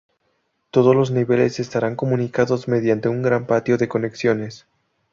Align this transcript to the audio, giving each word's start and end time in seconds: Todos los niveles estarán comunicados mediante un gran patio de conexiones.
Todos 0.71 0.95
los 0.95 1.11
niveles 1.11 1.59
estarán 1.59 1.95
comunicados 1.95 2.67
mediante 2.67 3.07
un 3.07 3.21
gran 3.21 3.45
patio 3.45 3.77
de 3.77 3.87
conexiones. 3.87 4.65